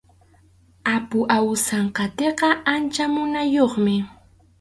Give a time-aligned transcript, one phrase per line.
[0.93, 3.95] Apu Awsanqatiqa ancha munayniyuqmi.